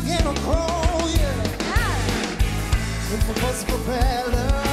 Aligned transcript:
I 0.00 0.02
began 0.02 0.34
to 0.34 0.40
grow. 0.40 1.08
Yeah. 1.08 1.44
If 3.12 3.28
it 3.28 3.42
wasn't 3.42 3.70
for 3.70 4.69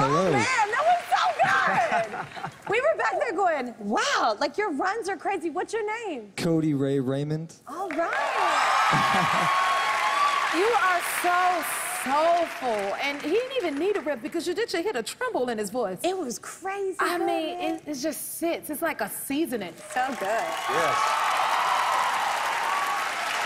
so 0.00 0.06
Hello. 0.06 0.28
Oh, 0.28 0.32
man, 0.32 0.42
that 0.42 0.84
was 0.90 1.02
so 1.12 1.22
good. 1.44 2.50
we 2.70 2.80
were 2.80 2.96
back 2.96 3.12
there 3.20 3.32
going, 3.36 3.74
wow, 3.80 4.36
like 4.40 4.56
your 4.56 4.72
runs 4.72 5.08
are 5.10 5.16
crazy. 5.16 5.50
What's 5.50 5.74
your 5.74 5.86
name? 6.08 6.32
Cody 6.36 6.72
Ray 6.72 7.00
Raymond. 7.00 7.54
All 7.68 7.90
right. 7.90 8.10
you 10.56 10.64
are 10.64 11.00
so 11.22 11.64
soulful, 12.02 12.94
and 13.02 13.20
he 13.20 13.28
didn't 13.30 13.56
even 13.58 13.78
need 13.78 13.96
a 13.98 14.00
rip 14.00 14.22
because 14.22 14.46
you 14.48 14.54
did 14.54 14.72
you 14.72 14.82
hit 14.82 14.96
a 14.96 15.02
tremble 15.02 15.50
in 15.50 15.58
his 15.58 15.68
voice. 15.68 15.98
It 16.02 16.16
was 16.16 16.38
crazy. 16.38 16.96
I 16.98 17.18
good, 17.18 17.26
mean, 17.26 17.58
it, 17.60 17.82
it 17.86 17.94
just 17.96 18.38
sits. 18.38 18.70
It's 18.70 18.80
like 18.80 19.02
a 19.02 19.10
seasoning. 19.10 19.74
so 19.92 20.06
good. 20.08 20.20
Yes. 20.22 20.96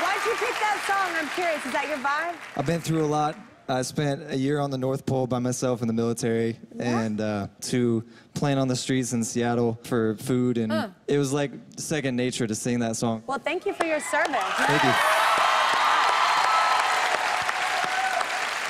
Why'd 0.03 0.25
you 0.25 0.34
pick 0.39 0.55
that 0.61 0.78
song? 0.87 1.17
I'm 1.21 1.28
curious. 1.34 1.67
Is 1.67 1.73
that 1.73 1.89
your 1.89 1.99
vibe? 1.99 2.37
I've 2.57 2.67
been 2.67 2.81
through 2.81 3.05
a 3.05 3.07
lot. 3.07 3.37
I 3.67 3.81
spent 3.83 4.31
a 4.31 4.37
year 4.37 4.61
on 4.61 4.71
the 4.71 4.77
North 4.77 5.07
Pole 5.07 5.27
by 5.27 5.39
myself 5.39 5.81
in 5.81 5.89
the 5.89 5.95
military, 5.95 6.59
and 6.79 7.21
uh, 7.21 7.47
to 7.63 8.05
playing 8.35 8.59
on 8.59 8.69
the 8.69 8.77
streets 8.77 9.15
in 9.15 9.25
Seattle 9.25 9.79
for 9.85 10.17
food, 10.17 10.59
and 10.59 10.93
it 11.09 11.17
was 11.17 11.33
like 11.33 11.51
second 11.79 12.15
nature 12.15 12.47
to 12.47 12.55
sing 12.55 12.79
that 12.81 12.97
song. 12.97 13.23
Well, 13.27 13.39
thank 13.39 13.65
you 13.65 13.73
for 13.73 13.87
your 13.87 14.01
service. 14.01 14.37
Thank 14.59 14.85
you. 14.85 14.93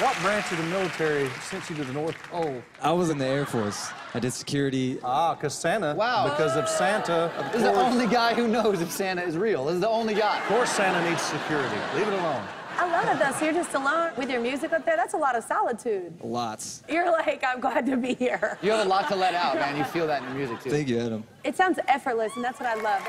What 0.04 0.16
branch 0.22 0.50
of 0.50 0.58
the 0.58 0.64
military 0.64 1.28
sent 1.48 1.70
you 1.70 1.76
to 1.76 1.84
the 1.84 1.92
North 1.92 2.20
Pole? 2.24 2.60
I 2.82 2.90
was 2.90 3.10
in 3.10 3.18
the 3.18 3.26
Air 3.26 3.46
Force. 3.46 3.90
I 4.12 4.18
did 4.18 4.32
security. 4.32 4.98
Ah, 5.04 5.34
because 5.34 5.54
Santa. 5.54 5.94
Wow. 5.94 6.28
Because 6.30 6.56
of 6.56 6.68
Santa. 6.68 7.32
Of 7.36 7.52
This 7.52 7.62
is 7.62 7.68
the 7.68 7.74
only 7.74 8.08
guy 8.08 8.34
who 8.34 8.48
knows 8.48 8.80
if 8.80 8.90
Santa 8.90 9.22
is 9.22 9.36
real. 9.36 9.66
This 9.66 9.74
is 9.76 9.80
the 9.80 9.88
only 9.88 10.14
guy. 10.14 10.38
of 10.40 10.44
course 10.46 10.70
Santa 10.70 11.08
needs 11.08 11.22
security. 11.22 11.76
Leave 11.94 12.08
it 12.08 12.12
alone. 12.14 12.44
I 12.84 12.90
love 12.90 13.16
it 13.16 13.24
though. 13.24 13.32
So 13.32 13.46
you're 13.46 13.54
just 13.54 13.72
alone 13.74 14.12
with 14.18 14.30
your 14.30 14.40
music 14.40 14.74
up 14.74 14.84
there. 14.84 14.94
That's 14.94 15.14
a 15.14 15.16
lot 15.16 15.34
of 15.36 15.42
solitude. 15.42 16.12
Lots. 16.22 16.82
You're 16.86 17.10
like, 17.10 17.42
I'm 17.42 17.58
glad 17.58 17.86
to 17.86 17.96
be 17.96 18.12
here. 18.12 18.58
You 18.60 18.72
have 18.72 18.84
a 18.84 18.88
lot 18.88 19.08
to 19.08 19.16
let 19.16 19.34
out, 19.34 19.54
man. 19.54 19.74
You 19.78 19.84
feel 19.84 20.06
that 20.06 20.22
in 20.22 20.28
your 20.28 20.36
music 20.36 20.60
too. 20.62 20.70
Thank 20.70 20.88
you, 20.88 20.98
Adam. 20.98 21.24
It 21.44 21.56
sounds 21.56 21.78
effortless, 21.88 22.36
and 22.36 22.44
that's 22.44 22.60
what 22.60 22.68
I 22.68 22.74
love. 22.74 23.02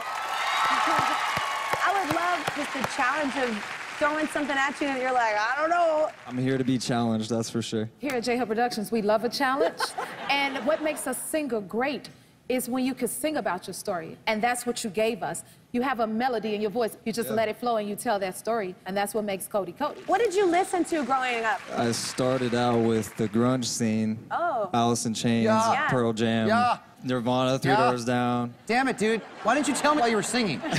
I 1.88 2.06
would 2.06 2.16
love 2.16 2.56
just 2.56 2.74
the 2.74 2.96
challenge 2.96 3.36
of 3.36 3.64
throwing 4.00 4.28
something 4.28 4.56
at 4.56 4.80
you, 4.80 4.88
and 4.88 5.02
you're 5.02 5.14
like, 5.14 5.36
I 5.36 5.56
don't 5.58 5.70
know. 5.70 6.10
I'm 6.26 6.38
here 6.38 6.58
to 6.58 6.64
be 6.64 6.78
challenged, 6.78 7.30
that's 7.30 7.50
for 7.50 7.62
sure. 7.62 7.90
Here 8.00 8.14
at 8.14 8.24
J 8.24 8.38
Hud 8.38 8.48
Productions, 8.48 8.94
we 8.94 9.02
love 9.02 9.26
a 9.26 9.30
challenge. 9.30 9.80
and 10.30 10.66
what 10.66 10.84
makes 10.84 11.06
a 11.08 11.14
singer 11.14 11.60
great 11.60 12.10
is 12.48 12.70
when 12.70 12.86
you 12.86 12.94
can 12.94 13.08
sing 13.08 13.38
about 13.38 13.66
your 13.68 13.74
story. 13.74 14.18
And 14.28 14.42
that's 14.42 14.66
what 14.66 14.84
you 14.84 14.90
gave 14.90 15.24
us. 15.24 15.44
You 15.72 15.82
have 15.82 16.00
a 16.00 16.08
melody 16.08 16.54
in 16.56 16.62
your 16.62 16.70
voice. 16.72 16.96
You 17.04 17.12
just 17.12 17.30
Yeah. 17.30 17.36
let 17.36 17.50
it 17.50 17.58
flow 17.58 17.78
and 17.78 17.90
you 17.90 17.96
tell 17.96 18.20
that 18.20 18.38
story. 18.38 18.76
And 18.86 18.96
that's 18.96 19.14
what 19.16 19.24
makes 19.26 19.48
Cody 19.48 19.72
Cody. 19.74 20.02
What 20.06 20.20
did 20.22 20.34
you 20.36 20.46
listen 20.46 20.84
to 20.86 21.04
growing 21.04 21.44
up? 21.44 21.60
I 21.76 21.92
started 21.92 22.54
out 22.54 22.78
with 22.80 23.16
the 23.18 23.28
grunge 23.28 23.66
scene. 23.66 24.20
Oh. 24.32 24.70
Alice 24.74 25.06
in 25.06 25.14
Chains, 25.14 25.46
Yeah. 25.46 25.88
Pearl 25.90 26.14
Jam, 26.14 26.48
Yeah. 26.48 26.78
Nirvana, 27.04 27.58
Three 27.60 27.72
Yeah. 27.72 27.90
Doors 27.90 28.06
Down. 28.06 28.54
Damn 28.68 28.88
it, 28.88 28.98
dude. 28.98 29.22
Why 29.44 29.56
didn't 29.56 29.68
you 29.68 29.74
tell 29.76 29.96
me 29.96 30.02
while 30.02 30.10
you 30.10 30.16
were 30.16 30.24
singing? 30.24 30.62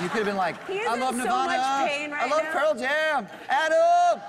you 0.00 0.08
could 0.08 0.18
have 0.18 0.24
been 0.26 0.36
like, 0.36 0.54
He 0.68 0.74
is 0.78 0.88
I 0.88 0.94
in 0.94 1.00
love 1.00 1.14
so 1.16 1.22
Nirvana. 1.22 1.46
much 1.58 1.90
pain 1.90 2.10
right 2.12 2.22
I 2.22 2.26
love 2.28 2.44
now." 2.44 2.52
Pearl 2.52 2.74
Jam. 2.74 3.26
Adam. 3.48 4.20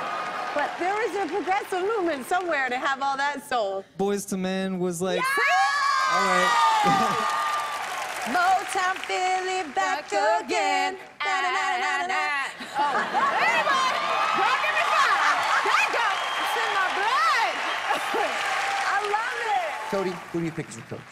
Woo! 0.54 0.60
But 0.60 0.70
there 0.78 0.94
was 0.94 1.14
a 1.16 1.26
progressive 1.32 1.82
movement 1.82 2.26
somewhere 2.26 2.68
to 2.68 2.78
have 2.78 3.02
all 3.02 3.16
that 3.16 3.48
soul. 3.48 3.84
Boyz 3.98 4.32
II 4.32 4.38
Men 4.38 4.78
was 4.78 5.00
like, 5.02 5.18
Yeah! 5.20 5.24
all 6.12 6.26
right. 6.26 7.36
Motown 8.30 8.96
Philly 9.06 9.62
back 9.74 10.06
again. 10.12 10.96
Na-na-na-na-na. 11.24 12.14
Ah, 12.14 12.52
ah, 12.76 12.78
ah. 12.78 12.80
Oh, 12.80 13.46
anybody? 13.48 14.00
Don't 14.38 14.60
give 14.62 14.74
me 14.76 14.84
fire. 14.92 15.24
There 15.66 15.80
you 15.80 15.90
go. 15.98 16.06
It's 16.40 16.56
in 16.60 16.70
my 16.78 16.86
blood. 16.98 17.54
I 18.94 18.98
love 19.16 19.40
it. 19.56 19.70
Cody, 19.90 20.14
who 20.32 20.36
do 20.40 20.44
you 20.46 20.52
pick 20.52 20.68
as 20.68 20.76
your 20.76 20.86
coach? 20.86 21.10